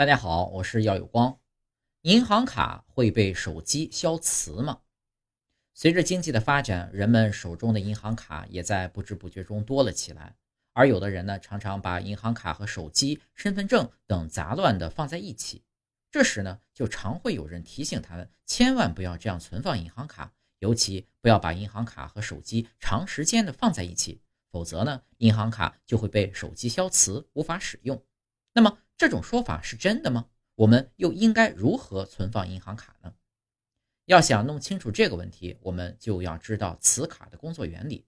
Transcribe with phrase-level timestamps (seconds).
[0.00, 1.38] 大家好，我是耀有光。
[2.04, 4.80] 银行卡会被手机消磁吗？
[5.74, 10.34] 随着经济的发展，人们手中的银行卡也在不知不觉中多了起来。
[10.72, 15.62] 而有的人呢，常常把银行卡和手机、身份证等杂乱的放在一起。
[16.10, 28.02] 这时呢，就常会有人提醒他们，千万不要这样存放银行卡，尤其不要把银行卡和手机长时间的放在一起，否则呢，银行卡就会被手机消磁，无法使用。
[28.52, 30.28] 那么，这种说法是真的吗？
[30.56, 33.14] 我们又应该如何存放银行卡呢？
[34.06, 38.04] 要想弄清楚这个问题，我们就要知道磁卡的工作原理。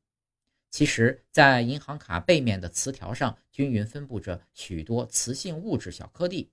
[0.71, 6.51] 其实，在银行卡背面的磁条上均匀分布着许多磁性物质小颗粒，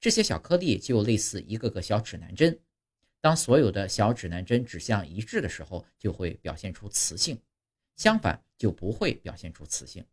[0.00, 2.58] 这些小颗粒就类似一个个小指南针。
[3.20, 7.36] 当所有的小指南针指向一致的时候，就会表现出磁性；
[7.96, 10.04] 相反，就不会表现出磁性。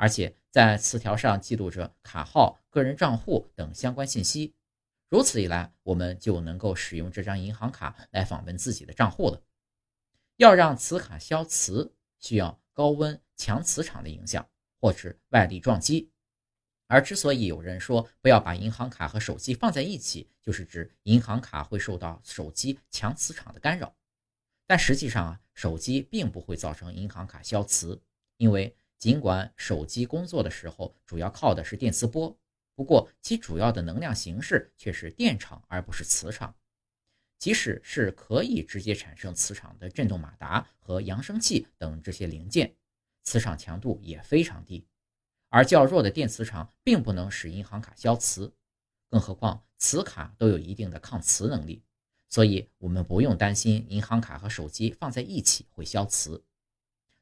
[0.00, 4.54] 而且在磁条上记录着卡号、个人账户等相关信息，
[5.10, 9.42] 如此一来，我们就能够使用这张银行卡来访问自己的账户了。
[10.36, 14.48] 要让磁卡消磁，需要高温强磁场的影响，
[14.80, 16.10] 或是外力撞击。
[16.86, 23.94] 而之所以有人说不要把银行卡和手机放在一起，就是指银行卡会受到手机强磁场的干扰。
[24.66, 28.00] 但实际上啊，手机并不会造成银行卡消磁，
[28.38, 28.74] 因为。
[29.00, 32.38] 尽管手机工作的时候主要靠的是电磁波，
[32.74, 36.54] 不过其主要的能量形式却是电场而不是磁场。
[37.38, 42.76] 即使是可以直接产生磁场的振动马达和扬声器等这些零件，
[43.22, 44.86] 磁场强度也非常低，
[45.48, 48.52] 而较弱的电磁场并不能使银行卡消磁。
[49.08, 51.82] 更何况磁卡都有一定的抗磁能力，
[52.28, 56.44] 所以我们不用担心银行卡和手机放在一起会消磁。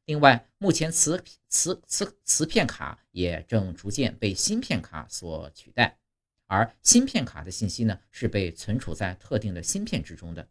[0.09, 5.99] 另外，目前磁磁磁磁片卡也正逐渐被芯片卡所取代，
[6.47, 10.49] 而芯片卡的信息呢是被存储在特定的芯片之中的，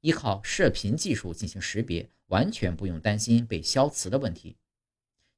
[0.00, 4.56] 依靠射频技术进行识别，完全不用担心被消磁的问题。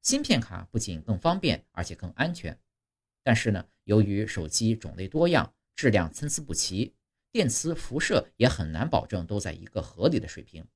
[0.00, 2.58] 芯片卡不仅更方便，而且更安全。
[3.22, 6.94] 但是呢，由于手机种类多样，质量参差不齐，
[7.30, 10.66] 电磁辐射也很难保证都在一个合理的水平。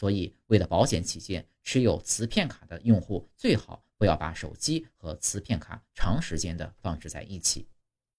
[0.00, 7.68] 所以，为了保险起见，持有磁片卡的用户最好不要把手机和磁片卡长时间的放置在一起。